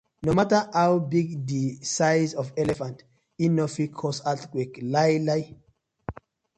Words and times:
No 0.23 0.33
matta 0.33 0.59
how 0.77 0.93
big 1.13 1.27
di 1.45 1.77
size 1.95 2.33
of 2.41 2.47
elephant, 2.63 2.97
e 3.43 3.45
no 3.49 3.65
fit 3.75 3.93
cause 3.99 4.19
earthquake 4.31 4.75
lai 4.93 5.11
la. 5.27 5.37